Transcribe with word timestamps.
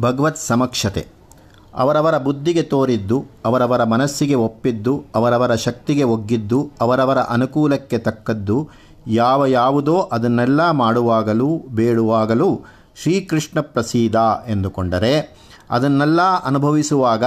ಭಗವತ್ 0.00 0.38
ಸಮಕ್ಷತೆ. 0.38 1.06
ಅವರವರ 1.74 2.18
ಬುದ್ಧಿಗೆ 2.18 2.62
ತೋರಿದ್ದು, 2.62 3.24
ಅವರವರ 3.44 3.84
ಮನಸ್ಸಿಗೆ 3.84 4.34
ಒಪ್ಪಿದ್ದು, 4.34 5.04
ಅವರವರ 5.14 5.54
ಶಕ್ತಿಗೆ 5.54 6.02
ಒಗ್ಗಿದ್ದು, 6.02 6.70
ಅವರವರ 6.80 7.18
ಅನುಕೂಲಕ್ಕೆ 7.18 7.98
ತಕ್ಕದ್ದು, 7.98 8.68
ಯಾವ 9.06 9.46
ಯಾವುದೋ 9.46 10.00
ಅದನ್ನೆಲ್ಲ 10.12 10.70
ಮಾಡುವಾಗಲೂ, 10.70 11.58
ಬೇಡುವಾಗಲೂ 11.68 12.60
ಶ್ರೀಕೃಷ್ಣ 13.02 13.60
ಪ್ರಸೀದ 13.60 14.14
ಎಂದುಕೊಂಡರೆ, 14.48 15.38
ಅದನ್ನೆಲ್ಲ 15.70 16.20
ಅನುಭವಿಸುವಾಗ 16.44 17.24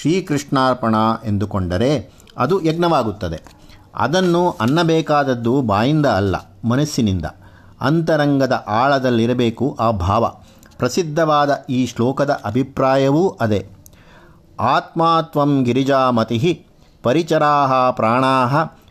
ಶ್ರೀಕೃಷ್ಣಾರ್ಪಣ 0.00 0.94
ಎಂದುಕೊಂಡರೆ 1.24 2.12
ಅದು 2.38 2.62
ಯಜ್ಞವಾಗುತ್ತದೆ. 2.62 3.56
ಅದನ್ನು 3.94 4.50
ಅನ್ನಬೇಕಾದದ್ದು 4.50 5.62
ಬಾಯಿಂದ 5.62 6.06
ಅಲ್ಲ, 6.06 6.36
ಮನಸ್ಸಿನಿಂದ. 6.68 7.24
ಅಂತರಂಗದ 7.80 8.52
ಆಳದಲ್ಲಿರಬೇಕು 8.52 9.76
ಆ 9.80 9.90
ಭಾವ. 9.90 10.34
ಪ್ರಸಿದ್ಧವಾದ 10.78 11.50
ಈ 11.70 11.86
ಶ್ಲೋಕದ 11.86 12.40
ಅಭಿಪ್ರಾಯವೂ 12.44 13.28
ಅದೇ. 13.40 13.66
ಆತ್ಮಾತ್ವಂ 14.60 15.62
ಗಿರಿಜಾಮತಿ 15.64 16.66
ಪರಿಚರಾ 17.02 17.90
ಪ್ರಾಣಾ 17.90 18.32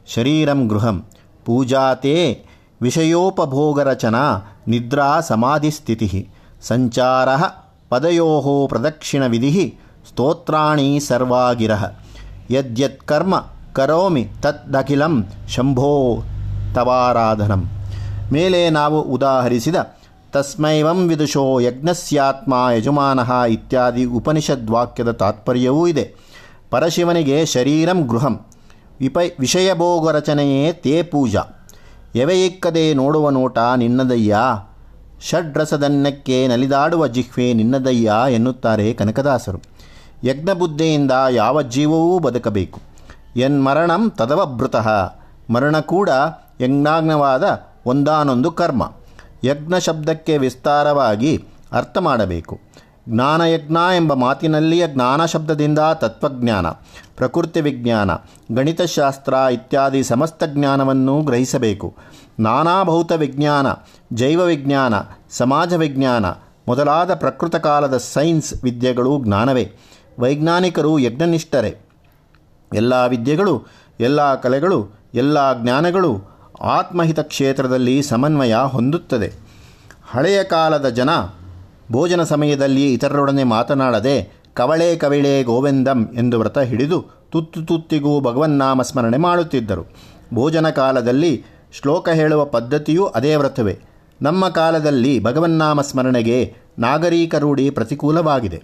ಶರೀರಂ 0.08 0.68
ಗೃಹಂ 0.68 1.06
ಪೂಜಾತೆ 1.46 2.46
ವಿಷಯೋಪಭೋಗರಚನಾ 2.82 4.24
ನಿದ್ರಾ 4.68 5.22
ಸಮಾಧಿಸ್ಥಿತಿ 5.22 6.30
ಸಂಚಾರ 6.62 7.30
ಪದಯೋ 7.90 8.66
ಪ್ರದಕ್ಷಿಣವಿಧಿ 8.70 9.78
ಸ್ತೋತ್ರಾಣಿ 10.10 11.00
ಸರ್ವಾಗಿರ 11.00 11.72
ಯದ್ಯತ್ಕರ್ಮ 12.52 13.46
ಕರೋಮಿ 13.74 14.28
ತದಖಿಲಂ 14.42 15.26
ಶಂಭೋ 15.48 16.24
ತವಾರಾಧನಂ. 16.76 17.70
ಮೇಲೆ 18.32 18.70
ನಾವು 18.70 19.02
ಉದಾಹರಿಸಿದ 19.02 19.76
ತಸ್ಮೈವಂ 20.36 21.08
ವಿದುಷೋ 21.08 21.60
ಯಜ್ಞಸ್ಯಾತ್ಮ 21.60 22.54
ಯಜಮಾನಃ 22.78 23.34
ಇತ್ಯಾದಿ 23.44 24.06
ಉಪನಿಷದ್ವಾಕ್ಯದ 24.06 25.12
ತಾತ್ಪರ್ಯವೂ 25.12 25.88
ಇದೆ. 25.88 26.16
ಪರಶಿವನಿಗೆ 26.70 27.46
ಶರೀರಂ 27.46 28.02
ಗೃಹಂ. 28.02 28.46
ವಿಪ 29.00 29.18
ವಿಷಯಭೋಗ 29.40 30.10
ರಚನೆಯೇ 30.10 30.74
ತೇ 30.74 31.04
ಪೂಜಾ. 31.04 31.44
ಎವೆಯಿಕ್ಕದೆ 32.16 32.94
ನೋಡುವ 32.94 33.30
ನೋಟ 33.30 33.58
ನಿನ್ನದಯ್ಯ? 33.76 34.38
ಷಡ್ರಸದನ್ನಕ್ಕೆ 35.22 36.48
ನಲಿದಾಡುವ 36.48 37.08
ಜಿಹ್ವೆ 37.08 37.54
ನಿನ್ನದಯ್ಯ 37.54 38.12
ಎನ್ನುತ್ತಾರೆ 38.30 38.94
ಕನಕದಾಸರು. 38.94 39.60
ಯಜ್ಞಬುದ್ಧಿಯಿಂದ 40.24 41.12
ಯಾವ 41.30 41.62
ಜೀವವೂ 41.62 42.20
ಬದುಕಬೇಕು. 42.20 42.80
ಎನ್ಮರಣಂ 43.36 44.10
ತದವಭೃತಃ. 44.10 45.14
ಮರಣ 45.50 45.80
ಕೂಡ 45.80 46.10
ಯಜ್ಞಾಗ್ನವಾದ 46.62 47.62
ಒಂದಾನೊಂದು 47.86 48.52
ಕರ್ಮ. 48.52 48.92
ಯಜ್ಞ 49.46 49.74
ಶಬ್ದಕ್ಕೆ 49.80 50.38
ವಿಸ್ತಾರವಾಗಿ 50.38 51.46
ಅರ್ಥ 51.72 51.98
ಮಾಡಬೇಕು 51.98 52.60
ಜ್ಞಾನಯಜ್ಞ 53.10 53.78
ಎಂಬ 53.96 54.14
ಮಾತಿನಲ್ಲಿಯ 54.14 54.88
ಜ್ಞಾನ 54.88 55.26
ಶಬ್ದದಿಂದ 55.26 55.80
ತತ್ವಜ್ಞಾನ, 55.80 56.68
ಪ್ರಕೃತಿ 57.16 57.62
ವಿಜ್ಞಾನ, 57.62 58.12
ಗಣಿತಶಾಸ್ತ್ರ 58.56 59.34
ಇತ್ಯಾದಿ 59.34 60.04
ಸಮಸ್ತ 60.04 60.44
ಜ್ಞಾನವನ್ನು 60.44 61.22
ಗ್ರಹಿಸಬೇಕು. 61.22 61.96
ನಾನಾ 62.40 62.84
ಭೌತ 62.84 63.12
ವಿಜ್ಞಾನ, 63.12 63.68
ಜೈವ 64.14 64.42
ವಿಜ್ಞಾನ, 64.42 64.94
ಸಮಾಜ 65.30 65.74
ವಿಜ್ಞಾನ 65.74 66.26
ಮೊದಲಾದ 66.68 67.14
ಪ್ರಕೃತ 67.14 67.56
ಕಾಲದ 67.56 67.98
ಸೈನ್ಸ್ 67.98 68.64
ವಿದ್ಯೆಗಳು 68.64 69.22
ಜ್ಞಾನವೇ. 69.24 69.74
ವೈಜ್ಞಾನಿಕರು 70.20 71.00
ಯಜ್ಞನಿಷ್ಠರೇ. 71.00 71.78
ಎಲ್ಲ 72.74 73.08
ವಿದ್ಯೆಗಳು, 73.08 73.64
ಎಲ್ಲ 74.00 74.36
ಕಲೆಗಳು, 74.36 74.90
ಎಲ್ಲ 75.14 75.64
ಜ್ಞಾನಗಳು 75.64 76.35
ಆತ್ಮಹಿತ 76.62 77.20
ಕ್ಷೇತ್ರದಲ್ಲಿ 77.20 78.04
ಸಮನ್ವಯ 78.04 78.56
ಹೊಂದುತ್ತದೆ. 78.56 79.34
ಹಳೆಯ 80.12 80.44
ಕಾಲದ 80.44 80.90
ಜನ 80.90 81.10
ಭೋಜನ 81.92 82.24
ಸಮಯದಲ್ಲಿ 82.24 82.94
ಇತರರೊಡನೆ 82.94 83.44
ಮಾತನಾಡದೆ, 83.44 84.42
ಕವಳೆ 84.54 84.96
ಕವಿಳೆ 84.96 85.44
ಗೋವಿಂದಂ 85.44 86.10
ಎಂದು 86.14 86.40
ವ್ರತ 86.40 86.58
ಹಿಡಿದು 86.58 87.06
ತುತ್ತು 87.32 87.66
ತುತ್ತಿಗೂ 87.66 88.20
ಭಗವನ್ನಾಮ 88.20 88.82
ಸ್ಮರಣೆ 88.82 89.18
ಮಾಡುತ್ತಿದ್ದರು. 89.18 89.86
ಭೋಜನ 90.34 90.70
ಕಾಲದಲ್ಲಿ 90.70 91.44
ಶ್ಲೋಕ 91.82 92.10
ಹೇಳುವ 92.10 92.46
ಪದ್ಧತಿಯೂ 92.46 93.06
ಅದೇ 93.06 93.36
ವ್ರತವೇ. 93.36 93.80
ನಮ್ಮ 94.22 94.50
ಕಾಲದಲ್ಲಿ 94.50 95.24
ಭಗವನ್ನಾಮ 95.24 95.82
ಸ್ಮರಣೆಗೆ 95.82 96.54
ನಾಗರಿಕ 96.80 97.36
ರೂಢಿ 97.36 97.70
ಪ್ರತಿಕೂಲವಾಗಿದೆ. 97.70 98.64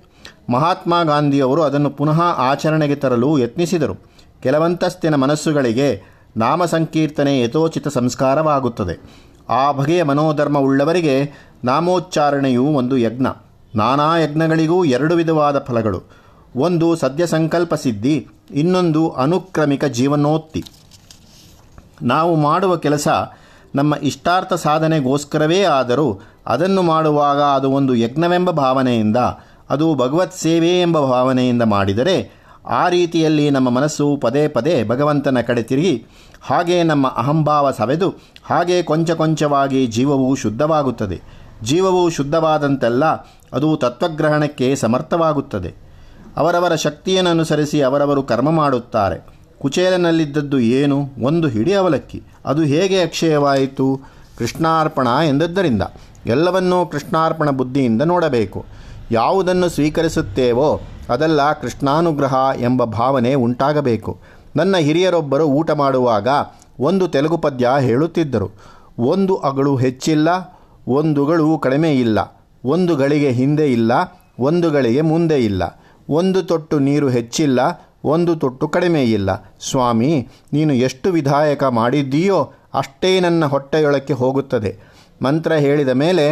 ಮಹಾತ್ಮ 0.50 1.04
ಗಾಂಧಿಯವರು 1.04 1.62
ಅದನ್ನು 1.62 1.90
ಪುನಃ 1.90 2.22
ಆಚರಣೆಗೆ 2.22 2.96
ತರಲು 2.96 3.40
ಯತ್ನಿಸಿದರು. 3.40 3.96
ಕೆಲವಂತಸ್ತಿನ 4.44 5.16
ಮನಸ್ಸುಗಳಿಗೆ 5.16 6.21
ನಾಮ 6.38 6.66
ಸಂಕೀರ್ತನೆ 6.66 7.42
ಯಥೋಚಿತ 7.42 7.88
ಸಂಸ್ಕಾರವಾಗುತ್ತದೆ. 7.88 9.02
ಆ 9.50 9.72
ಬಗೆಯ 9.72 10.04
ಮನೋಧರ್ಮ 10.04 10.58
ಉಳ್ಳವರಿಗೆ 10.58 11.32
ನಾಮೋಚ್ಚಾರಣೆಯು 11.64 12.64
ಒಂದು 12.64 12.98
ಯಜ್ಞ. 12.98 13.28
ನಾನಾ 13.76 14.18
ಯಜ್ಞಗಳಿಗೂ 14.18 14.86
ಎರಡು 14.86 15.16
ವಿಧವಾದ 15.16 15.60
ಫಲಗಳು. 15.60 16.04
ಒಂದು 16.56 16.96
ಸದ್ಯ 16.96 17.28
ಸಂಕಲ್ಪ 17.28 17.74
ಸಿದ್ಧಿ, 17.74 18.28
ಇನ್ನೊಂದು 18.52 19.10
ಅನುಕ್ರಮಿಕ 19.10 19.86
ಜೀವನೋತ್ತಿ. 19.86 20.64
ನಾವು 22.02 22.36
ಮಾಡುವ 22.36 22.76
ಕೆಲಸ 22.76 23.08
ನಮ್ಮ 23.76 23.96
ಇಷ್ಟಾರ್ಥ 23.96 24.54
ಸಾಧನೆಗೋಸ್ಕರವೇ 24.54 25.64
ಆದರೂ 25.64 26.22
ಅದನ್ನು 26.48 26.82
ಮಾಡುವಾಗ 26.82 27.42
ಅದು 27.42 27.72
ಒಂದು 27.72 27.96
ಯಜ್ಞವೆಂಬ 27.96 28.52
ಭಾವನೆಯಿಂದ, 28.52 29.18
ಅದು 29.70 29.96
ಭಗವತ್ 29.96 30.38
ಸೇವೆ 30.38 30.82
ಎಂಬ 30.82 31.00
ಭಾವನೆಯಿಂದ 31.00 31.62
ಮಾಡಿದರೆ 31.62 32.41
ಆ 32.70 32.90
ರೀತಿಯಲ್ಲಿ 32.90 33.50
ನಮ್ಮ 33.50 33.70
ಮನಸ್ಸು 33.70 34.18
ಪದೇ 34.22 34.48
ಪದೇ 34.48 34.84
ಭಗವಂತನ 34.84 35.42
ಕಡೆ 35.42 35.64
ತಿರುಗಿ, 35.64 36.06
ಹಾಗೆ 36.42 36.84
ನಮ್ಮ 36.84 37.08
ಅಹಂಭಾವ 37.08 37.72
ಸವೆದು, 37.72 38.10
ಹಾಗೆ 38.44 38.84
ಕೊಂಚ 38.84 39.12
ಕೊಂಚವಾಗಿ 39.12 39.88
ಜೀವವು 39.88 40.36
ಶುದ್ಧವಾಗುತ್ತದೆ. 40.36 41.22
ಜೀವವು 41.64 42.10
ಶುದ್ಧವಾದಂತೆಲ್ಲ 42.10 43.06
ಅದು 43.54 43.78
ತತ್ವಗ್ರಹಣಕ್ಕೆ 43.78 44.76
ಸಮರ್ಥವಾಗುತ್ತದೆ. 44.76 45.74
ಅವರವರ 46.38 46.76
ಶಕ್ತಿಯನ್ನನುಸರಿಸಿ 46.76 47.82
ಅವರವರು 47.82 48.24
ಕರ್ಮ 48.24 48.50
ಮಾಡುತ್ತಾರೆ. 48.50 49.26
ಕುಚೇಲನಲ್ಲಿದ್ದದ್ದು 49.60 50.60
ಏನು? 50.60 51.10
ಒಂದು 51.22 51.48
ಹಿಡಿ 51.48 51.74
ಅವಲಕ್ಕಿ. 51.74 52.24
ಅದು 52.46 52.62
ಹೇಗೆ 52.62 53.02
ಅಕ್ಷಯವಾಯಿತು? 53.02 54.00
ಕೃಷ್ಣಾರ್ಪಣ 54.38 55.08
ಎಂದದ್ದರಿಂದ. 55.28 55.82
ಎಲ್ಲವನ್ನೂ 56.26 56.86
ಕೃಷ್ಣಾರ್ಪಣ 56.86 57.50
ಬುದ್ಧಿಯಿಂದ 57.50 58.02
ನೋಡಬೇಕು. 58.02 58.66
ಯಾವುದನ್ನು 59.12 59.70
ಸ್ವೀಕರಿಸುತ್ತೇವೋ 59.70 60.82
ಅದೆಲ್ಲ 61.12 61.42
ಕೃಷ್ಣಾನುಗ್ರಹ 61.54 62.36
ಎಂಬ 62.60 62.84
ಭಾವನೆ 62.84 63.32
ಉಂಟಾಗಬೇಕು. 63.46 64.12
ನನ್ನ 64.56 64.76
ಹಿರಿಯರೊಬ್ಬರು 64.78 65.46
ಊಟ 65.60 65.72
ಮಾಡುವಾಗ 65.72 66.28
ಒಂದು 66.80 67.08
ತೆಲುಗು 67.08 67.38
ಪದ್ಯ 67.38 67.70
ಹೇಳುತ್ತಿದ್ದರು. 67.80 68.48
ಒಂದು 69.00 69.36
ಅಗಳು 69.50 69.74
ಹೆಚ್ಚಿಲ್ಲ, 69.76 70.30
ಒಂದುಗಳು 70.88 71.58
ಕಡಿಮೆ 71.58 71.92
ಇಲ್ಲ, 71.96 72.20
ಒಂದು 72.66 72.96
ಗಳಿಗೆ 72.96 73.30
ಹಿಂದೆ 73.32 73.66
ಇಲ್ಲ, 73.72 73.92
ಒಂದು 74.40 74.68
ಗಳಿಗೆ 74.72 75.02
ಮುಂದೆ 75.02 75.38
ಇಲ್ಲ, 75.44 75.64
ಒಂದು 76.10 76.40
ತೊಟ್ಟು 76.44 76.80
ನೀರು 76.80 77.10
ಹೆಚ್ಚಿಲ್ಲ, 77.10 77.60
ಒಂದು 78.06 78.36
ತೊಟ್ಟು 78.36 78.68
ಕಡಿಮೆ 78.68 79.04
ಇಲ್ಲ. 79.04 79.30
ಸ್ವಾಮಿ, 79.70 80.12
ನೀನು 80.54 80.74
ಎಷ್ಟು 80.74 81.10
ವಿಧಾಯಕ 81.10 81.64
ಮಾಡಿದ್ದೀಯೋ 81.64 82.40
ಅಷ್ಟೇ 82.74 83.12
ನನ್ನ 83.20 83.46
ಹೊಟ್ಟೆಯೊಳಕ್ಕೆ 83.46 84.14
ಹೋಗುತ್ತದೆ. 84.14 84.72
ಮಂತ್ರ 85.22 85.52
ಹೇಳಿದ 85.66 85.90
ಮೇಲೆ 85.90 86.26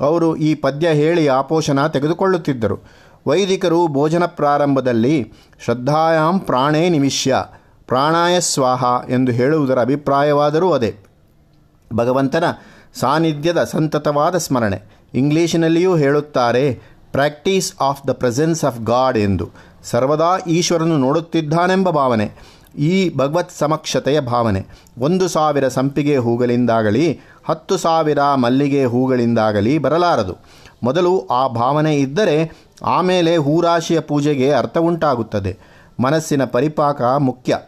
ಅವರು 0.00 0.28
ಈ 0.36 0.54
ಪದ್ಯ 0.54 0.88
ಹೇಳಿ 0.88 1.24
ಆಪೋಷಣ 1.28 1.86
ತೆಗೆದುಕೊಳ್ಳುತ್ತಿದ್ದರು. 1.86 2.76
ವೈದಿಕರು 3.26 3.88
ಭೋಜನ 3.88 4.24
ಪ್ರಾರಂಭದಲ್ಲಿ 4.26 5.32
ಶ್ರದ್ಧಾಯಾಂ 5.64 6.38
ಪ್ರಾಣೇ 6.38 6.88
ನಿಮಿಷ್ಯ, 6.88 7.36
ಪ್ರಾಣಾಯ 7.86 8.40
ಸ್ವಾಹ 8.40 8.84
ಎಂದು 9.08 9.32
ಹೇಳುವುದರ 9.32 9.80
ಅಭಿಪ್ರಾಯವಾದರೂ 9.80 10.72
ಅದೇ. 10.72 10.96
ಭಗವಂತನ 11.94 12.44
ಸಾನ್ನಿಧ್ಯದ 12.94 13.64
ಸಂತತವಾದ 13.64 14.36
ಸ್ಮರಣೆ. 14.36 14.78
ಇಂಗ್ಲೀಷಿನಲ್ಲಿಯೂ 15.14 15.96
ಹೇಳುತ್ತಾರೆ, 15.96 16.64
practice 17.12 17.72
of 17.80 18.08
the 18.08 18.10
presence 18.10 18.64
of 18.64 18.80
God 18.80 19.18
ಎಂದು. 19.18 19.48
ಸರ್ವದಾ 19.84 20.38
ಈಶ್ವರನು 20.46 20.96
ನೋಡುತ್ತಿದ್ದಾನೆಂಬ 20.98 21.90
ಭಾವನೆ, 21.90 22.26
ಈ 22.78 23.16
ಭಗವತ್ 23.16 23.58
ಸಮಕ್ಷತೆಯ 23.58 24.20
ಭಾವನೆ. 24.20 24.66
ಒಂದು 24.98 25.28
ಸಾವಿರ 25.28 25.68
ಸಂಪಿಗೆ 25.68 26.16
ಹೂಗಳಿಂದಾಗಲಿ, 26.16 27.20
ಹತ್ತು 27.48 27.76
ಸಾವಿರ 27.76 28.18
ಮಲ್ಲಿಗೆ 28.34 28.84
ಹೂಗಳಿಂದಾಗಲಿ 28.84 29.78
ಬರಲಾರದು. 29.78 30.34
ಮೊದಲು 30.82 31.26
ಆ 31.26 31.48
ಭಾವನೆ 31.48 31.96
ಇದ್ದರೆ 31.96 32.63
ಆಮೇಲೆ 32.82 33.36
ಹೂರಾಶಿಯ 33.36 34.00
ಪೂಜೆಗೆ 34.00 34.52
ಅರ್ಥ 34.52 34.78
ಉಂಟಾಗುತ್ತದೆ. 34.78 35.58
ಮನಸ್ಸಿನ 36.00 36.44
ಪರಿಪಾಕ 36.44 37.02
ಮುಖ್ಯ. 37.02 37.58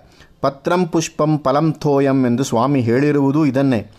ಪತ್ರಂ 0.40 0.86
ಪುಷ್ಪಂ 0.86 1.38
ಫಲಂ 1.38 1.72
ಥೋಯಂ 1.72 2.26
ಎಂದು 2.26 2.44
ಸ್ವಾಮಿ 2.44 2.80
ಹೇಳಿರುವುದು 2.80 3.46
ಇದನ್ನೇ. 3.46 3.90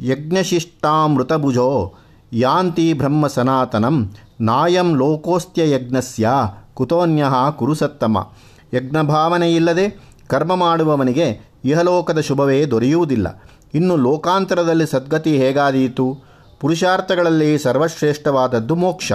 ಯಜ್ಞಶಿಷ್ಟಾಮೃತಭುಜೋ 0.00 1.94
ಯಾಂತಿ 2.32 2.92
ಬ್ರಹ್ಮ 2.92 3.26
ಸನಾತನಂ 3.26 4.14
ನಾಯಂ 4.40 4.96
ಲೋಕೋಸ್ತ್ಯ 4.96 5.70
ಯಜ್ಞಸ್ಯ 5.70 6.30
ಕುತೋನ್ಯ 6.74 7.24
ಕುರುಸತ್ತಮ. 7.56 8.30
ಯಜ್ಞ 8.74 8.86
ಯಜ್ಞಭಾವನೆಯಿಲ್ಲದೆ 8.86 10.00
ಕರ್ಮ 10.26 10.54
ಮಾಡುವವನಿಗೆ 10.54 11.52
ಇಹಲೋಕದ 11.64 12.20
ಶುಭವೇ 12.20 12.64
ದೊರೆಯುವುದಿಲ್ಲ. 12.64 13.42
ಇನ್ನು 13.74 13.96
ಲೋಕಾಂತರದಲ್ಲಿ 13.96 14.86
ಸದ್ಗತಿ 14.86 15.38
ಹೇಗಾದೀತು? 15.38 16.18
ಪುರುಷಾರ್ಥಗಳಲ್ಲಿ 16.60 17.58
ಸರ್ವಶ್ರೇಷ್ಠವಾದದ್ದು 17.58 18.74
ಮೋಕ್ಷ. 18.74 19.12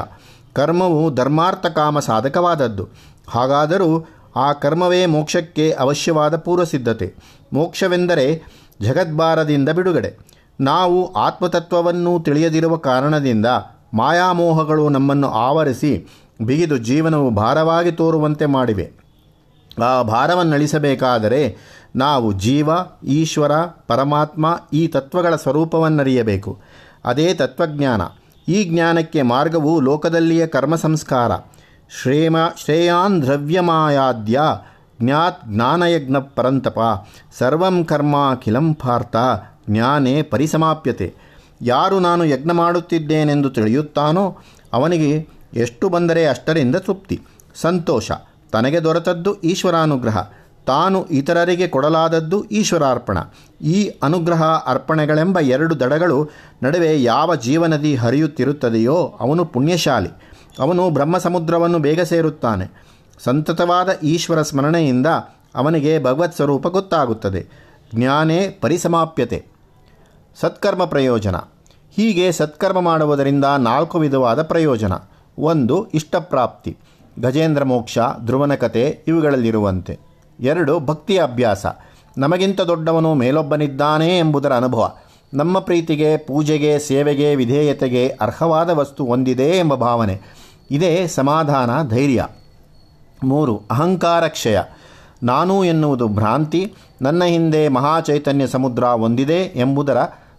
ಕರ್ಮವು 0.53 1.13
ಧರ್ಮಾರ್ಥ 1.13 1.65
ಕಾಮ 1.65 2.00
ಸಾಧಕವಾದದ್ದು 2.00 2.88
ಹಾಗಾದರೂ 3.27 4.05
ಆ 4.35 4.53
ಕರ್ಮವೇ 4.53 5.05
ಮೋಕ್ಷಕ್ಕೆ 5.05 5.71
ಅವಶ್ಯವಾದ 5.71 6.35
ಪೂರ್ವಸಿದ್ಧತೆ. 6.35 7.13
ಮೋಕ್ಷವೆಂದರೆ 7.53 8.44
ಜಗದ್ಭಾರದಿಂದ 8.81 9.69
ಬಿಡುಗಡೆ. 9.69 10.17
ನಾವು 10.61 11.13
ಆತ್ಮತತ್ವವನ್ನು 11.13 12.19
ತಿಳಿಯದಿರುವ 12.19 12.77
ಕಾರಣದಿಂದ 12.77 13.45
ಮಾಯಾಮೋಹಗಳು 13.94 14.89
ನಮ್ಮನ್ನು 14.89 15.29
ಆವರಿಸಿ 15.29 16.07
ಬಿಗಿದು 16.41 16.77
ಜೀವನವು 16.77 17.29
ಭಾರವಾಗಿ 17.29 17.91
ತೋರುವಂತೆ 17.91 18.45
ಮಾಡಿವೆ. 18.45 18.91
ಆ 19.83 20.01
ಭಾರವನ್ನಳಿಸಬೇಕಾದರೆ 20.01 21.57
ನಾವು 21.95 22.31
ಜೀವ, 22.31 22.69
ಈಶ್ವರ, 23.03 23.51
ಪರಮಾತ್ಮ 23.88 24.59
ಈ 24.73 24.88
ತತ್ವಗಳ 24.88 25.35
ಸ್ವರೂಪವನ್ನರಿಯಬೇಕು. 25.35 26.59
ಅದೇ 27.05 27.33
ತತ್ವಜ್ಞಾನ. 27.33 28.01
ಈ 28.48 28.63
ಜ್ಞಾನಕ್ಕೆ 28.63 29.22
ಮಾರ್ಗವು 29.22 29.80
ಲೋಕದಲ್ಲಿಯ 29.80 30.48
ಕರ್ಮ 30.48 30.75
ಸಂಸ್ಕಾರ 30.75 31.31
ಶ್ರೇಮ 32.01 32.36
ಶ್ರೇಯಾನ್ 32.57 33.24
ದ್ರವ್ಯಮಾಯಾದ್ಯ 33.24 34.42
ಜ್ಞಾತ್ 35.01 35.42
ಜ್ಞಾನಯಜ್ಞ 35.48 36.16
ಪರಂತಪ 36.36 37.07
ಸರ್ವಂ 37.38 37.84
ಕರ್ಮ 37.84 38.36
ಕಿಲಂ 38.36 38.74
ಪಾರ್ಥ 38.74 39.16
ಜ್ಞಾನೇ 39.69 40.22
ಪರಿಸಮಾಪ್ಯತೆ. 40.22 41.13
ಯಾರು 41.62 42.00
ನಾನು 42.00 42.25
ಯಜ್ಞ 42.25 42.51
ಮಾಡುತ್ತಿದ್ದೇನೆಂದು 42.51 43.50
ತಿಳಿಯುತ್ತಾನೋ 43.50 44.38
ಅವನಿಗೆ 44.74 45.28
ಎಷ್ಟು 45.54 45.89
ಬಂದರೆ 45.89 46.25
ಅಷ್ಟರಿಂದ 46.25 46.75
ತೃಪ್ತಿ. 46.75 47.22
ಸಂತೋಷ. 47.56 48.12
ತನಗೆ 48.51 48.84
ದೊರೆತದ್ದು 48.84 49.42
ಈಶ್ವರಾನುಗ್ರಹ. 49.42 50.18
ತಾನು 50.65 51.06
ಇತರರಿಗೆ 51.06 51.68
ಕೊಡಲಾದದ್ದು 51.68 52.44
ಈಶ್ವರಾರ್ಪಣ. 52.44 53.18
ಈ 53.62 53.92
ಅನುಗ್ರಹ 54.04 54.44
ಅರ್ಪಣೆಗಳೆಂಬ 54.44 55.39
ಎರಡು 55.39 55.80
ದಡಗಳು 55.80 56.30
ನಡುವೆ 56.63 57.04
ಯಾವ 57.04 57.36
ಜೀವನದಿ 57.36 57.95
ಹರಿಯುತ್ತಿರುತ್ತದೆಯೋ 57.95 59.13
ಅವನು 59.19 59.45
ಪುಣ್ಯಶಾಲಿ. 59.45 60.10
ಅವನು 60.60 60.89
ಬ್ರಹ್ಮಸಮುದ್ರವನ್ನು 60.89 61.80
ಬೇಗ 61.80 62.01
ಸೇರುತ್ತಾನೆ. 62.01 62.94
ಸಂತತವಾದ 63.24 63.89
ಈಶ್ವರ 64.04 64.42
ಸ್ಮರಣೆಯಿಂದ 64.42 65.07
ಅವನಿಗೆ 65.56 66.04
ಭಗವತ್ 66.04 66.36
ಸ್ವರೂಪ 66.36 66.68
ಗೊತ್ತಾಗುತ್ತದೆ. 66.68 67.48
ಜ್ಞಾನೇ 67.95 68.50
ಪರಿಸಮಾಪ್ಯತೆ. 68.62 69.45
ಸತ್ಕರ್ಮ 70.42 70.86
ಪ್ರಯೋಜನ. 70.86 71.36
ಹೀಗೆ 71.92 72.31
ಸತ್ಕರ್ಮ 72.31 72.80
ಮಾಡುವುದರಿಂದ 72.80 73.45
ನಾಲ್ಕು 73.45 74.00
ವಿಧವಾದ 74.00 74.42
ಪ್ರಯೋಜನ. 74.42 74.92
ಒಂದು 75.39 75.88
ಇಷ್ಟಪ್ರಾಪ್ತಿ. 75.94 76.77
ಗಜೇಂದ್ರ 77.19 77.63
ಮೋಕ್ಷ 77.63 77.98
ಧ್ರುವನಕತೆ 78.25 79.00
ಇವುಗಳಲ್ಲಿರುವಂತೆ. 79.07 80.12
ಎರಡು 80.39 80.80
ಭಕ್ತಿಯ 80.80 81.24
ಅಭ್ಯಾಸ. 81.24 81.65
ನಮಗಿಂತ 82.18 82.62
ದೊಡ್ಡವನು 82.62 83.13
ಮೇಲೊಬ್ಬನಿದ್ದಾನೆ 83.13 84.18
ಎಂಬುದರ 84.18 84.53
ಅನುಭವ. 84.53 84.95
ನಮ್ಮ 85.33 85.59
ಪ್ರೀತಿಗೆ, 85.59 86.18
ಪೂಜೆಗೆ, 86.18 86.80
ಸೇವೆಗೆ, 86.80 87.35
ವಿಧೇಯತೆಗೆ 87.35 88.07
ಅರ್ಹವಾದ 88.09 88.69
ವಸ್ತು 88.69 89.06
ಹೊಂದಿದೆ 89.06 89.50
ಎಂಬ 89.50 89.75
ಭಾವನೆ. 89.75 90.21
ಇದೇ 90.71 91.07
ಸಮಾಧಾನ, 91.07 91.88
ಧೈರ್ಯ. 91.88 92.27
ಮೂರು, 93.24 93.62
ಅಹಂಕಾರ, 93.71 94.27
ಕ್ಷಯ. 94.27 94.59
ನಾನು 95.24 95.63
ಎನ್ನುವುದು 95.63 96.07
ಭ್ರಾಂತಿ, 96.07 96.74
ನನ್ನ 97.01 97.24
ಹಿಂದೆ 97.24 97.68
ಮಹಾಚೈತನ್ಯ 97.68 98.47
ಸಮುದ್ರ 98.47 98.86
ಹೊಂದಿದೆ 98.86 99.41
ಎಂಬುದರ 99.41 99.97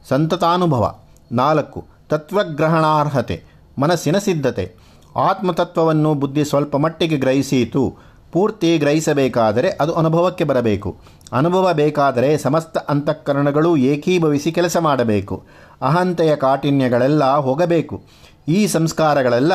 ಸಂತತಾನುಭವ. 0.09 0.95
ನಾಲ್ಕು, 1.33 1.85
ತತ್ವಗ್ರಹಣಾರ್ಹತೆ. 2.09 3.45
ಮನಸ್ಸಿನ 3.79 4.19
ಸಿದ್ಧತೆ. 4.19 4.75
ಆತ್ಮತತ್ವವನ್ನು 5.17 6.15
ಬುದ್ಧಿ 6.15 6.45
ಸ್ವಲ್ಪ 6.45 6.77
ಮಟ್ಟಿಗೆ 6.77 7.17
ಗ್ರಹಿಸಿತು. 7.17 8.14
ಪೂರ್ತಿ 8.35 8.79
ಗ್ರಹಿಸಬೇಕಾದರೆ 8.79 9.69
ಅದು 9.81 9.93
ಅನುಭವಕ್ಕೆ 9.95 10.45
ಬರಬೇಕು. 10.45 10.97
ಅನುಭವ 11.33 11.75
ಬೇಕಾದರೆ 11.75 12.39
ಸಮಸ್ತ 12.39 12.79
ಅಂತಃಕರಣಗಳು 12.89 13.77
ಏಕೀಭವಿಸಿ 13.77 14.53
ಕೆಲಸ 14.53 14.77
ಮಾಡಬೇಕು. 14.77 15.37
ಅಹಂತೆಯ 15.83 16.37
ಕಾಠಿನ್ಯಗಳೆಲ್ಲ 16.37 17.25
ಹೋಗಬೇಕು. 17.37 18.03
ಈ 18.49 18.67
ಸಂಸ್ಕಾರಗಳೆಲ್ಲ 18.67 19.53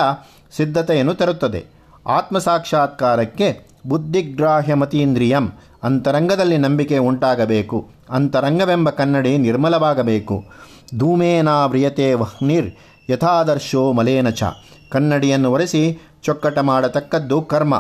ಸಿದ್ಧತೆಯನ್ನು 0.58 1.14
ತರುತ್ತದೆ. 1.14 1.66
ಆತ್ಮಸಾಕ್ಷಾತ್ಕಾರಕ್ಕೆ 2.08 3.50
ಬುದ್ಧಿಗ್ರಾಹ್ಯಮತೀಂದ್ರಿಯಂ, 3.88 5.52
ಅಂತರಂಗದಲ್ಲಿ 5.84 6.58
ನಂಬಿಕೆ 6.58 6.98
ಉಂಟಾಗಬೇಕು. 6.98 7.78
ಅಂತರಂಗವೆಂಬ 8.10 8.90
ಕನ್ನಡಿ 8.90 9.38
ನಿರ್ಮಲವಾಗಬೇಕು. 9.38 10.44
ಧೂಮೇನಾವ್ರಿಯತೆ 10.98 12.14
ವಹ್ನಿರ್, 12.14 12.70
ಯಥಾದರ್ಶೋ 13.10 13.92
ಮಲೇನಚ 13.92 14.44
ಕನ್ನಡಿಯನ್ನು 14.92 15.52
ಒರೆಸಿ 15.52 15.84
ಚೊಕ್ಕಟ 16.24 16.60
ಮಾಡತಕ್ಕದ್ದು 16.60 17.42
ಕರ್ಮ. 17.42 17.76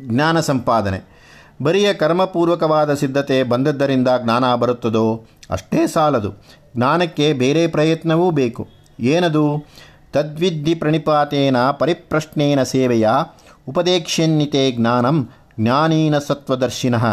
ಜ್ಞಾನ 0.00 0.40
ಸಂಪಾದನೆ. 0.40 1.14
ಬರಿಯ 1.62 1.94
ಕರ್ಮಪೂರ್ವಕವಾದ 1.94 2.94
ಸಿದ್ಧತೆ 2.94 3.42
ಬಂದದ್ದರಿಂದ 3.42 4.08
ಜ್ಞಾನ 4.22 4.54
ಬರುತ್ತದೋ? 4.54 5.26
ಅಷ್ಟೇ 5.50 5.86
ಸಾಲದು. 5.86 6.32
ಜ್ಞಾನಕ್ಕೆ 6.76 7.32
ಬೇರೆ 7.32 7.66
ಪ್ರಯತ್ನವೂ 7.66 8.30
ಬೇಕು. 8.30 8.68
ಏನದು? 9.00 9.66
ತದ್ವಿದ್ಧಿ 10.12 10.74
ಪ್ರಣಿಪಾತೇನ 10.74 11.56
ಪರಿಪ್ರಶ್ನೇನ 11.70 12.62
ಸೇವೆಯ 12.62 13.08
ಉಪದೇಕ್ಷನ್ನಿತೆ 13.68 14.72
ಜ್ಞಾನಂ 14.72 15.30
ಜ್ಞಾನೀನ 15.60 16.18
ಸತ್ವದರ್ಶಿನಃ. 16.18 17.06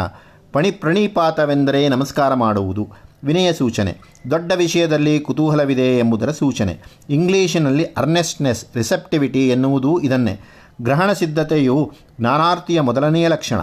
ಪಣಿ 0.53 0.71
ಪ್ರಣಿಪಾತವೆಂದರೆ 0.71 1.89
ನಮಸ್ಕಾರ 1.89 2.33
ಮಾಡುವುದು. 2.33 2.87
ವಿನಯ 3.23 3.53
ಸೂಚನೆ. 3.53 3.97
ದೊಡ್ಡ 4.31 4.51
ವಿಷಯದಲ್ಲಿ 4.55 5.19
ಕುತೂಹಲವಿದೆ 5.19 5.99
ಎಂಬುದರ 5.99 6.31
ಸೂಚನೆ. 6.31 6.79
ಇಂಗ್ಲೀಷಿನಲ್ಲಿ 7.09 7.83
ಅರ್ನೆಸ್ಟ್ನೆಸ್, 7.83 8.65
ರಿಸೆಪ್ಟಿವಿಟಿ 8.75 9.49
ಎನ್ನುವುದು 9.49 9.99
ಇದನ್ನೇ. 9.99 10.39
ಗ್ರಹಣ 10.81 11.13
ಸಿದ್ಧತೆಯು 11.13 11.91
ಜ್ಞಾನಾರ್ಥಿಯ 12.19 12.81
ಮೊದಲನೆಯ 12.81 13.27
ಲಕ್ಷಣ, 13.27 13.59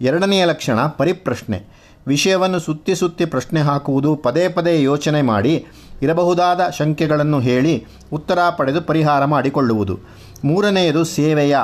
ಎರಡನೆಯ 0.00 0.44
ಲಕ್ಷಣ 0.44 0.86
ಪರಿಪ್ರಶ್ನೆ. 0.86 1.64
ವಿಷಯವನ್ನು 2.06 2.58
ಸುತ್ತಿ 2.58 2.94
ಸುತ್ತಿ 2.94 3.24
ಪ್ರಶ್ನೆ 3.24 3.60
ಹಾಕುವುದು 3.60 4.16
ಪದೇ 4.16 4.48
ಪದೇ 4.48 4.82
ಯೋಚನೆ 4.82 5.22
ಮಾಡಿ 5.22 5.66
ಇರಬಹುದಾದ 6.02 6.68
ಶಂಕೆಗಳನ್ನು 6.68 7.40
ಹೇಳಿ 7.40 7.86
ಉತ್ತರ 8.12 8.38
ಪಡೆದು 8.56 8.82
ಪರಿಹಾರ 8.82 9.24
ಮಾಡಿಕೊಳ್ಳುವುದು. 9.24 9.98
ಮೂರನೆಯದು 10.44 11.04
ಸೇವೆಯ, 11.04 11.56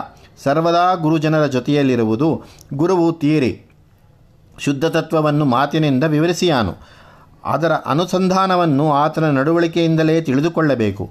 ಸರ್ವದಾ 0.44 0.94
ಗುರುಜನರ 0.94 1.46
ಜೊತೆಯಲ್ಲಿರುವುದು 1.46 2.42
ಗುರುವು 2.74 3.12
ತೀರಿ. 3.12 3.62
ಶುದ್ಧ 4.58 4.84
ತತ್ವವನ್ನು 4.84 5.44
ಮಾತಿನಿಂದ 5.44 6.04
ವಿವರಿಸಿಯಾನು 6.04 6.74
ಅದರ 7.44 7.72
ಅನುಸಂಧಾನವನ್ನು 7.72 8.92
ಆತನ 8.92 9.30
ನಡವಳಿಕೆಯಿಂದಲೇ 9.30 10.20
ತಿಳಿದುಕೊಳ್ಳಬೇಕು. 10.20 11.10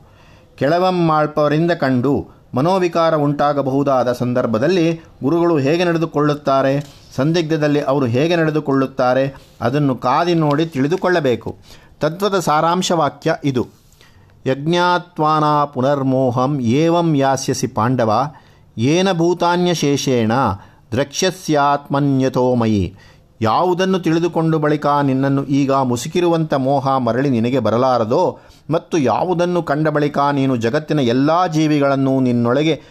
ಕೆಳವಮ್ಮಾಳ್ಪವರಿಂದ 0.58 1.72
ಕಂಡು 1.72 2.35
ಮನೋವಿಕಾರ 2.56 3.16
ಉಂಟಾಗಬಹುದಾದ 3.16 4.12
ಸಂದರ್ಭದಲ್ಲಿ 4.12 5.02
ಗುರುಗಳು 5.24 5.58
ಹೇಗೆ 5.58 5.84
ನಡೆದುಕೊಳ್ಳುತ್ತಾರೆ, 5.84 6.74
ಸಂದಿಗ್ಧದಲ್ಲಿ 7.16 7.82
ಅವರು 7.82 8.06
ಹೇಗೆ 8.06 8.36
ನಡೆದುಕೊಳ್ಳುತ್ತಾರೆ, 8.36 9.34
ಅದನ್ನು 9.62 9.96
ಕಾದಿ 9.96 10.34
ನೋಡಿ 10.34 10.66
ತಿಳಿದುಕೊಳ್ಳಬೇಕು. 10.66 11.56
ತತ್ವದ 12.02 12.40
ಸಾರಾಂಶವಾಕ್ಯ 12.40 13.36
ಇದು. 13.44 13.68
ಯಜ್ಞಾತ್ವಾನ 14.46 15.44
ಪುನರ್ಮೋಹಂ 15.74 16.62
ಏವಂ 16.62 17.16
ಯಾಸ್ಯಸಿ 17.16 17.68
ಪಾಂಡವ, 17.68 18.12
ಏನ 18.78 19.12
ಭೂತಾನ್ಯಶೇಷೇಣ 19.12 20.32
ದ್ರಕ್ಷ್ಯಸ್ಯಾತ್ಮನ್ಯಥೋ 20.92 22.56
ಮಯಿ. 22.56 22.96
ಯಾವುದನ್ನು 23.42 24.00
ತಿಳಿದುಕೊಂಡು 24.00 24.60
ಬಳಿಕ 24.60 24.88
ನಿನ್ನನ್ನು 25.04 25.44
ಈಗ 25.44 25.72
ಮುಸುಕಿರುವಂಥ 25.72 26.54
ಮೋಹ 26.54 26.98
ಮರಳಿ 26.98 27.30
ನಿನಗೆ 27.30 27.60
ಬರಲಾರದೋ 27.60 28.40
ಮತ್ತು 28.70 28.98
ಯಾವುದನ್ನು 28.98 29.64
ಕಂಡ 29.64 29.88
ಬಳಿಕ 29.88 30.18
ನೀನು 30.32 30.56
ಜಗತ್ತಿನ 30.56 31.00
ಎಲ್ಲ 31.00 31.48
ಜೀವಿಗಳನ್ನು 31.48 32.20
ನಿನ್ನೊಳಗೆ 32.20 32.82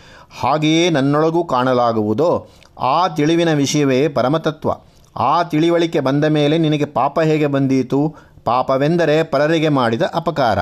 ಹಾಗೆಯೇ 0.41 0.91
ನನ್ನೊಳಗೂ 0.91 1.45
ಕಾಣಲಾಗುವುದೋ 1.45 2.49
ಆ 2.81 3.09
ತಿಳಿವಿನ 3.09 3.53
ವಿಷಯವೇ 3.53 4.09
ಪರಮತತ್ವ. 4.09 4.71
ಆ 5.17 5.43
ತಿಳಿವಳಿಕೆ 5.43 6.01
ಬಂದ 6.01 6.25
ಮೇಲೆ 6.25 6.59
ನಿನಗೆ 6.59 6.85
ಪಾಪ 6.85 7.21
ಹೇಗೆ 7.21 7.47
ಬಂದೀತು? 7.47 8.15
ಪಾಪವೆಂದರೆ 8.45 9.23
ಪರರಿಗೆ 9.23 9.69
ಮಾಡಿದ 9.69 10.03
ಅಪಕಾರ. 10.15 10.59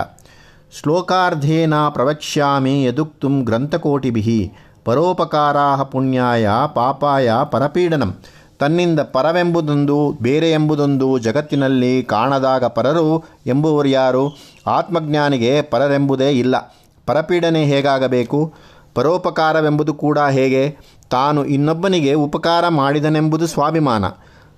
ಶ್ಲೋಕಾರ್ಧೇನ 0.80 1.74
ಪ್ರವಕ್ಷ್ಯಾಮಿ 1.88 2.84
ಯದುಕ್ತು 2.84 3.44
ಗ್ರಂಥಕೋಟಿಭಿ. 3.44 4.52
ಪರೋಪಕಾರಾ 4.84 5.82
ಪುಣ್ಯಾಯ 5.82 6.48
ಪಾಪಾಯ 6.74 7.32
ಪರಪೀಡನಂ. 7.44 8.14
ತನ್ನಿಂದ 8.62 9.00
ಪರವೆಂಬುದೊಂದು, 9.00 10.18
ಬೇರೆ 10.22 10.52
ಎಂಬುದೊಂದು 10.52 11.18
ಜಗತ್ತಿನಲ್ಲಿ 11.18 12.02
ಕಾಣದಾಗ 12.02 12.64
ಪರರು 12.64 13.24
ಎಂಬುವರು 13.46 13.88
ಯಾರು? 13.88 14.36
ಆತ್ಮಜ್ಞಾನಿಗೆ 14.66 15.62
ಪರರೆಂಬುದೇ 15.62 16.30
ಇಲ್ಲ. 16.30 16.74
ಪರಪೀಡನೆ 17.06 17.64
ಹೇಗಾಗಬೇಕು? 17.64 18.52
ಪರೋಪಕಾರವೆಂಬುದು 18.94 19.94
ಕೂಡ 19.94 20.18
ಹೇಗೆ? 20.18 20.76
ತಾನು 21.10 21.44
ಇನ್ನೊಬ್ಬನಿಗೆ 21.44 22.14
ಉಪಕಾರ 22.14 22.68
ಮಾಡಿದನೆಂಬುದು 22.68 23.46
ಸ್ವಾಭಿಮಾನ. 23.46 24.04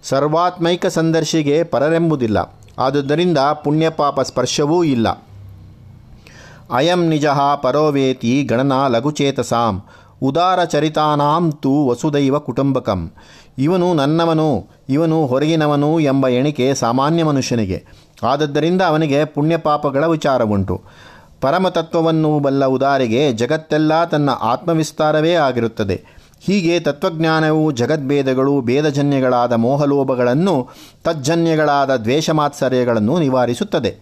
ಸರ್ವಾತ್ಮೈಕ 0.03 0.87
ಸಂದರ್ಶಿಗೆ 0.87 1.65
ಪರರೆಂಬುದಿಲ್ಲ. 1.65 2.59
ಆದುದರಿಂದ 2.79 3.39
ಪುಣ್ಯಪಾಪ 3.39 4.21
ಸ್ಪರ್ಶವೂ 4.21 4.85
ಇಲ್ಲ. 4.85 5.09
ಅಯಂ 6.73 7.09
ನಿಜ 7.09 7.27
ಪರೋವೇತಿ 7.63 8.43
ಗಣನ 8.43 8.73
ಲಘುಚೇತಸಾಂ. 8.87 9.83
ಉದಾರಚರಿತಾನಾಂ 10.23 11.53
ತು 11.53 11.89
ವಸುದೈವ 11.89 12.39
ಕುಟುಂಬಕಂ. 12.39 13.11
ಇವನು 13.59 13.95
ನನ್ನವನು, 13.95 14.67
ಇವನು 14.89 15.27
ಹೊರಗಿನವನು 15.27 16.01
ಎಂಬ 16.01 16.29
ಎಣಿಕೆ 16.29 16.75
ಸಾಮಾನ್ಯ 16.75 17.25
ಮನುಷ್ಯನಿಗೆ. 17.25 17.85
ಆದದ್ದರಿಂದ 18.23 18.83
ಅವನಿಗೆ 18.83 19.25
ಪುಣ್ಯಪಾಪಗಳ 19.25 20.07
ವಿಚಾರವುಂಟು. 20.07 20.83
ಪರಮತತ್ವವನ್ನು 21.41 22.39
ಬಲ್ಲ 22.39 22.65
ಉದಾರಿಗೆ 22.65 23.33
ಜಗತ್ತೆಲ್ಲ 23.33 24.05
ತನ್ನ 24.05 24.31
ಆತ್ಮವಿಸ್ತಾರವೇ 24.31 25.35
ಆಗಿರುತ್ತದೆ. 25.35 26.05
ಹೀಗೆ 26.41 26.81
ತತ್ವಜ್ಞಾನವು 26.81 27.73
ಜಗದ್ಭೇದಗಳು, 27.73 28.61
ಭೇದಜನ್ಯಗಳಾದ 28.61 29.53
ಮೋಹಲೋಭಗಳನ್ನು, 29.53 30.69
ತಜ್ಜನ್ಯಗಳಾದ 31.05 31.97
ದ್ವೇಷಮಾತ್ಸರ್ಯಗಳನ್ನು 31.97 33.19
ನಿವಾರಿಸುತ್ತದೆ. 33.19 33.97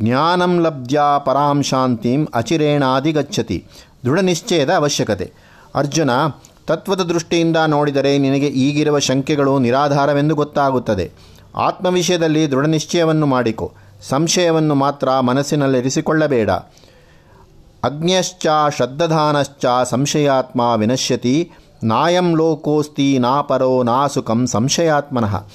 ಜ್ಞಾನಂ 0.00 0.60
ಲಬ್ಧ್ಯ 0.60 1.00
ಪರಾಂ 1.18 1.62
ಶಾಂತಿಂ 1.62 2.26
ಅಚಿರೇಣಾದಿಗಚ್ಚತಿ 2.34 3.66
ದೃಢ 4.04 4.18
ನಿಶ್ಚಯದ 4.18 4.70
ಅವಶ್ಯಕತೆ. 4.70 5.32
ಅರ್ಜುನ 5.74 6.10
ತತ್ವದ 6.66 7.00
ದೃಷ್ಟಿಯಿಂದ 7.00 7.56
ನೋಡಿದರೆ 7.66 8.18
ನಿನಗೆ 8.18 8.46
ಈಗಿರುವ 8.46 8.98
ಶಂಕೆಗಳು 8.98 9.58
ನಿರಾಧಾರವೆಂದು 9.58 10.34
ಗೊತ್ತಾಗುತ್ತದೆ. 10.34 11.12
ಆತ್ಮವಿಷಯದಲ್ಲಿ 11.56 12.50
ದೃಢ 12.50 12.66
ನಿಶ್ಚಯವನ್ನು 12.66 13.26
ಮಾಡಿಕೊ. 13.26 13.72
ಸಂಶಯವನ್ನು 14.08 14.74
ಮಾತ್ರ 14.74 15.20
ಮನಸ್ಸಿನಲ್ಲಿರಿಸಿಕೊಳ್ಳಬೇಡ. 15.20 16.50
ಅಗ್ನ್ಯಶ್ಚ 17.84 18.46
ಶ್ರದ್ಧಧಾನಶ್ಚ 18.76 19.64
ಸಂಶಯಾತ್ಮ 19.84 20.60
ವಿನಶ್ಯತಿ. 20.76 21.50
ನಾಯಂ 21.84 22.36
ಲೋಕೋಸ್ತಿ 22.36 23.18
ನಾಪರೋ 23.18 23.82
ನಾಸುಖಂ 23.82 24.46
ಸಂಶಯಾತ್ಮನಃ. 24.46 25.46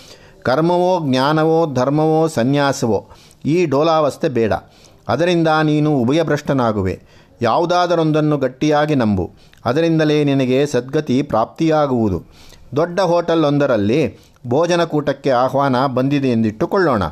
ಕರ್ಮವೋ 0.43 1.09
ಜ್ಞಾನವೋ 1.09 1.73
ಧರ್ಮವೋ 1.73 2.27
ಸನ್ಯಾಸವೋ. 2.27 3.09
ಈ 3.45 3.65
ಡೋಲಾವಸ್ಥೆ 3.65 4.29
ಬೇಡ. 4.29 4.53
ಅದರಿಂದ 5.07 5.47
ನೀನು 5.63 5.97
ಉಭಯಭ್ರಷ್ಟನಾಗುವೆ. 5.97 7.01
ಯಾವುದಾದರೊಂದನ್ನು 7.41 8.37
ಗಟ್ಟಿಯಾಗಿ 8.37 8.95
ನಂಬು. 8.95 9.31
ಅದರಿಂದಲೇ 9.67 10.23
ನಿನಗೆ 10.23 10.65
ಸದ್ಗತಿ 10.65 11.21
ಪ್ರಾಪ್ತಿಯಾಗುವುದು. 11.21 12.23
ದೊಡ್ಡ 12.75 12.99
ಹೋಟೆಲ್ 12.99 13.45
ಒಂದರಲ್ಲಿ 13.45 14.19
ಭೋಜನಕೂಟಕ್ಕೆ 14.47 15.31
ಆಹ್ವಾನ 15.31 15.85
ಬಂದಿದೆ 15.85 16.27
ಎಂದಿಟ್ಟುಕೊಳ್ಳೋಣ 16.27 17.03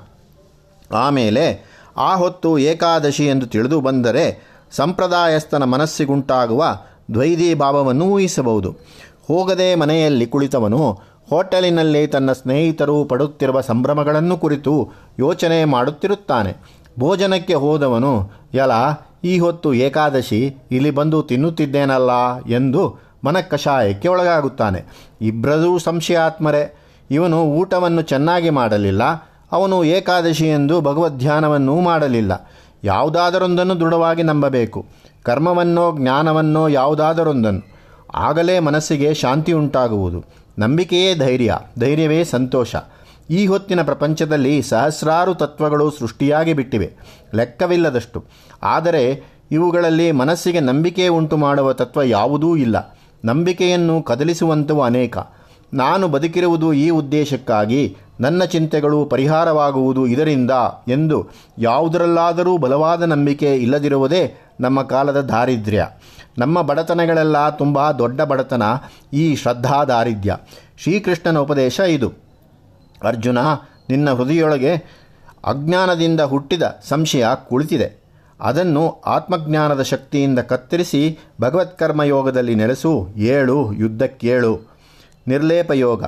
ಆಮೇಲೆ 0.91 1.45
ಆ 1.97 2.15
ಹೊತ್ತು 2.15 2.57
ಏಕಾದಶಿ 2.57 3.27
ಎಂದು 3.27 3.47
ತಿಳಿದು 3.47 3.81
ಬಂದರೆ 3.81 4.25
ಸಂಪ್ರದಾಯಸ್ಥನ 4.71 5.63
ಮನಸ್ಸಿಗುಂಟಾಗುವ 5.63 6.65
ದ್ವೈದಿ 7.13 7.53
ಭಾವವನ್ನು 7.53 8.05
ಊಹಿಸಬಹುದು. 8.05 8.75
ಹೋಗದೆ 9.27 9.75
ಮನೆಯಲ್ಲಿ 9.75 10.25
ಕುಳಿತವನು 10.25 10.99
ಹೋಟೆಲಿನಲ್ಲಿ 11.29 12.07
ತನ್ನ 12.07 12.31
ಸ್ನೇಹಿತರು 12.31 13.05
ಪಡುತ್ತಿರುವ 13.05 13.61
ಸಂಭ್ರಮಗಳನ್ನು 13.61 14.37
ಕುರಿತು 14.37 14.91
ಯೋಚನೆ 15.19 15.65
ಮಾಡುತ್ತಿರುತ್ತಾನೆ. 15.65 16.53
ಭೋಜನಕ್ಕೆ 16.99 17.53
ಹೋದವನು, 17.53 18.31
ಯಲ 18.53 18.71
ಈ 19.25 19.39
ಹೊತ್ತು 19.39 19.69
ಏಕಾದಶಿ, 19.73 20.39
ಇಲ್ಲಿ 20.71 20.91
ಬಂದು 20.91 21.23
ತಿನ್ನುತ್ತಿದ್ದೇನಲ್ಲ 21.23 22.11
ಎಂದು 22.49 22.81
ಮನಕಷಾಯಕ್ಕೆ 23.23 24.07
ಒಳಗಾಗುತ್ತಾನೆ. 24.07 24.81
ಇಬ್ಬರದೂ 25.21 25.77
ಸಂಶಯಾತ್ಮರೆ, 25.77 26.63
ಇವನು 27.11 27.37
ಊಟವನ್ನು 27.43 28.01
ಚೆನ್ನಾಗಿ 28.01 28.49
ಮಾಡಲಿಲ್ಲ, 28.49 29.03
ಅವನು 29.51 29.83
ಏಕಾದಶಿ 29.83 30.47
ಎಂದು 30.47 30.81
ಭಗವದ್ಧ್ಯಾನವನ್ನೂ 30.81 31.75
ಮಾಡಲಿಲ್ಲ. 31.81 32.33
ಯಾವುದಾದರೊಂದನ್ನು 32.83 33.79
ದೃಢವಾಗಿ 33.79 34.23
ನಂಬಬೇಕು, 34.23 34.85
ಕರ್ಮವನ್ನೋ 35.23 35.85
ಜ್ಞಾನವನ್ನೋ 35.97 36.67
ಯಾವುದಾದರೊಂದನ್ನು. 36.67 37.63
ಆಗಲೇ 38.15 38.59
ಮನಸ್ಸಿಗೆ 38.59 39.13
ಶಾಂತಿ 39.13 39.53
ಉಂಟಾಗುವುದು. 39.53 40.19
ನಂಬಿಕೆಯೇ 40.59 41.15
ಧೈರ್ಯ, 41.15 41.53
ಧೈರ್ಯವೇ 41.79 42.23
ಸಂತೋಷ. 42.23 42.75
ಈ 43.29 43.47
ಹೊತ್ತಿನ 43.47 43.81
ಪ್ರಪಂಚದಲ್ಲಿ 43.81 44.61
ಸಹಸ್ರಾರು 44.61 45.33
ತತ್ವಗಳು 45.33 45.91
ಸೃಷ್ಟಿಯಾಗಿ 45.91 46.53
ಬಿಟ್ಟಿವೆ. 46.53 46.93
ಲೆಕ್ಕವಿಲ್ಲದಷ್ಟು. 47.35 48.25
ಆದರೆ 48.63 49.23
ಇವುಗಳಲ್ಲಿ 49.51 50.11
ಮನಸ್ಸಿಗೆ 50.11 50.59
ನಂಬಿಕೆ 50.59 51.07
ಉಂಟು 51.07 51.37
ಮಾಡುವ 51.37 51.73
ತತ್ವ 51.73 52.01
ಯಾವುದೂ 52.01 52.55
ಇಲ್ಲ. 52.55 52.99
ನಂಬಿಕೆಯನ್ನು 53.25 54.01
ಕದಲಿಸುವಂಥವು 54.01 54.83
ಅನೇಕ. 54.83 55.17
ನಾನು 55.73 56.07
ಬದುಕಿರುವುದು 56.07 56.73
ಈ 56.73 56.89
ಉದ್ದೇಶಕ್ಕಾಗಿ 56.89 57.97
ನನ್ನ 58.19 58.43
ಚಿಂತೆಗಳು 58.43 59.05
ಪರಿಹಾರವಾಗುವುದು 59.05 60.07
ಇದರಿಂದ 60.07 60.51
ಎಂದು 60.87 61.27
ಯಾವುದರಲ್ಲಾದರೂ 61.57 62.57
ಬಲವಾದ 62.57 63.01
ನಂಬಿಕೆ 63.01 63.55
ಇಲ್ಲದಿರುವುದೇ 63.55 64.37
ನಮ್ಮ 64.59 64.81
ಕಾಲದ 64.81 65.21
ದಾರಿದ್ರ್ಯ. 65.21 65.87
ನಮ್ಮ 66.37 66.61
ಬಡತನಗಳೆಲ್ಲ 66.61 67.49
ತುಂಬ 67.49 67.91
ದೊಡ್ಡ 67.91 68.21
ಬಡತನ, 68.21 68.63
ಈ 69.13 69.35
ಶ್ರದ್ಧಾ 69.35 69.83
ದಾರಿದ್ರ್ಯ. 69.83 70.37
ಶ್ರೀಕೃಷ್ಣನ 70.77 71.37
ಉಪದೇಶ 71.37 71.79
ಇದು. 71.79 72.24
ಅರ್ಜುನ 73.03 73.37
ನಿನ್ನ 73.89 74.13
ಹೃದಯೊಳಗೆ 74.13 74.75
ಅಜ್ಞಾನದಿಂದ 75.45 76.21
ಹುಟ್ಟಿದ 76.21 76.63
ಸಂಶಯ 76.87 77.25
ಕುಳಿತಿದೆ. 77.49 78.05
ಅದನ್ನು 78.41 79.01
ಆತ್ಮಜ್ಞಾನದ 79.05 79.81
ಶಕ್ತಿಯಿಂದ 79.81 80.39
ಕತ್ತರಿಸಿ 80.39 81.19
ಭಗವತ್ಕರ್ಮಯೋಗದಲ್ಲಿ 81.41 82.55
ನೆಲೆಸು. 82.55 83.07
ಏಳು, 83.17 83.73
ಯುದ್ಧಕ್ಕೇಳು. 83.73 84.59
ನಿರ್ಲೇಪ 85.27 85.71
ಯೋಗ. 85.71 86.03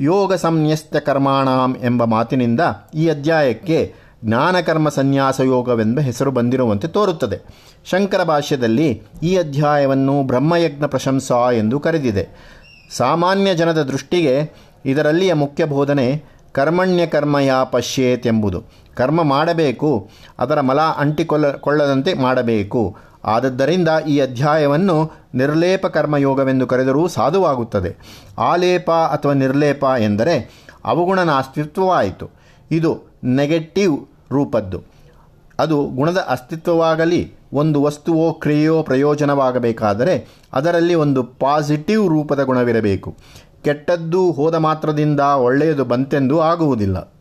ಯೋಗ 0.00 0.34
ಸಂನ್ಯಸ್ತ 0.34 0.96
ಕರ್ಮಾಣಾಂ 0.96 1.76
ಎಂಬ 1.82 2.04
ಮಾತಿನಿಂದ 2.04 2.60
ಈ 2.94 3.08
ಅಧ್ಯಾಯಕ್ಕೆ 3.08 3.94
ಜ್ಞಾನಕರ್ಮ 4.24 4.88
ಸನ್ಯಾಸ 4.88 5.40
ಯೋಗವೆಂಬ 5.40 6.00
ಹೆಸರು 6.00 6.30
ಬಂದಿರುವಂತೆ 6.30 6.88
ತೋರುತ್ತದೆ. 6.88 7.38
ಶಂಕರ 7.84 8.22
ಭಾಷ್ಯದಲ್ಲಿ 8.22 9.02
ಈ 9.22 9.36
ಅಧ್ಯಾಯವನ್ನು 9.36 10.22
ಬ್ರಹ್ಮಯಜ್ಞ 10.22 10.84
ಪ್ರಶಂಸಾ 10.84 11.50
ಎಂದು 11.50 11.80
ಕರೆದಿದೆ. 11.80 12.28
ಸಾಮಾನ್ಯ 12.96 13.54
ಜನದ 13.54 13.82
ದೃಷ್ಟಿಗೆ 13.82 14.52
ಇದರಲ್ಲಿಯ 14.84 15.34
ಮುಖ್ಯ 15.34 15.64
ಬೋಧನೆ 15.64 16.24
ಕರ್ಮಣ್ಯ 16.52 17.06
ಕರ್ಮಯ 17.06 17.52
ಪಶ್ಯೇತ್ 17.64 18.26
ಎಂಬುದು. 18.26 18.64
ಕರ್ಮ 18.94 19.22
ಮಾಡಬೇಕು, 19.22 20.10
ಅದರ 20.38 20.60
ಮಲ 20.60 20.80
ಅಂಟಿಕೊಳ್ಳ 20.80 21.52
ಕೊಳ್ಳದಂತೆ 21.52 22.14
ಮಾಡಬೇಕು. 22.14 22.96
ಆದದ್ದರಿಂದ 23.24 23.88
ಈ 24.08 24.18
ಅಧ್ಯಾಯವನ್ನು 24.18 25.12
ನಿರ್ಲೇಪ 25.34 25.86
ಕರ್ಮಯೋಗವೆಂದು 25.86 26.66
ಕರೆದರೂ 26.66 27.08
ಸಾಧುವಾಗುತ್ತದೆ. 27.08 27.96
ಆಲೇಪ 28.38 28.90
ಅಥವಾ 28.90 29.32
ನಿರ್ಲೇಪ 29.32 29.84
ಎಂದರೆ 29.98 30.66
ಅವಗುಣನ 30.84 31.30
ಅಸ್ತಿತ್ವವಾಯಿತು. 31.30 32.30
ಇದು 32.70 33.02
ನೆಗೆಟಿವ್ 33.24 34.06
ರೂಪದ್ದು. 34.32 34.82
ಅದು 35.58 35.84
ಗುಣದ 35.84 36.18
ಅಸ್ತಿತ್ವವಾಗಲಿ, 36.28 37.34
ಒಂದು 37.52 37.82
ವಸ್ತುವೋ 37.82 38.32
ಕ್ರಿಯೆಯೋ 38.32 38.82
ಪ್ರಯೋಜನವಾಗಬೇಕಾದರೆ 38.82 40.28
ಅದರಲ್ಲಿ 40.52 40.94
ಒಂದು 40.94 41.22
ಪಾಸಿಟಿವ್ 41.22 42.08
ರೂಪದ 42.08 42.42
ಗುಣವಿರಬೇಕು. 42.42 43.16
ಕೆಟ್ಟದ್ದು 43.64 44.32
ಹೋದ 44.32 44.54
ಮಾತ್ರದಿಂದ 44.54 45.20
ಒಳ್ಳೆಯದು 45.20 45.84
ಬಂತೆಂದು 45.84 46.40
ಆಗುವುದಿಲ್ಲ. 46.40 47.12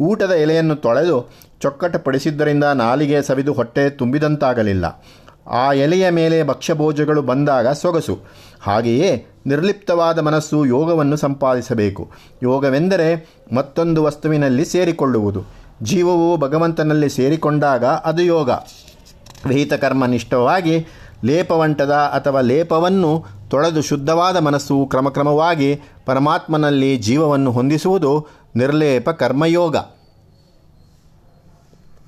ಊಟದ 0.00 0.30
ಎಲೆಯನ್ನು 0.30 0.76
ತೊಳೆದು 0.76 1.30
ಚೊಕ್ಕಟಪಡಿಸಿದ್ದರಿಂದ 1.60 2.64
ನಾಲಿಗೆ 2.64 3.22
ಸವಿದು 3.22 3.52
ಹೊಟ್ಟೆ 3.52 3.90
ತುಂಬಿದಂತಾಗಲಿಲ್ಲ. 3.90 5.04
ಆ 5.46 5.72
ಎಲೆಯ 5.72 6.10
ಮೇಲೆ 6.10 6.42
ಭಕ್ಷ್ಯಭೋಜಗಳು 6.42 7.22
ಬಂದಾಗ 7.22 7.68
ಸೊಗಸು. 7.68 8.18
ಹಾಗೆಯೇ 8.60 9.26
ನಿರ್ಲಿಪ್ತವಾದ 9.46 10.18
ಮನಸ್ಸು 10.18 10.66
ಯೋಗವನ್ನು 10.66 11.16
ಸಂಪಾದಿಸಬೇಕು. 11.16 12.10
ಯೋಗವೆಂದರೆ 12.42 13.30
ಮತ್ತೊಂದು 13.54 14.02
ವಸ್ತುವಿನಲ್ಲಿ 14.02 14.64
ಸೇರಿಕೊಳ್ಳುವುದು. 14.64 15.44
ಜೀವವು 15.82 16.36
ಭಗವಂತನಲ್ಲಿ 16.36 17.08
ಸೇರಿಕೊಂಡಾಗ 17.08 17.84
ಅದು 17.84 18.22
ಯೋಗ. 18.22 18.50
ವಿಹಿತ 19.46 19.72
ಕರ್ಮನಿಷ್ಠವಾಗಿ 19.72 20.86
ಲೇಪವಂಟದ 21.24 21.90
ಅಥವಾ 21.90 22.40
ಲೇಪವನ್ನು 22.40 23.24
ತೊಳೆದು 23.50 23.82
ಶುದ್ಧವಾದ 23.82 24.36
ಮನಸ್ಸು 24.36 24.86
ಕ್ರಮಕ್ರಮವಾಗಿ 24.86 25.80
ಪರಮಾತ್ಮನಲ್ಲಿ 26.06 26.96
ಜೀವವನ್ನು 26.96 27.52
ಹೊಂದಿಸುವುದು 27.52 28.26
ನಿರ್ಲೇಪ 28.56 29.10
ಕರ್ಮಯೋಗ. 29.10 29.76